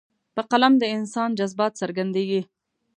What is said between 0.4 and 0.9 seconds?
قلم د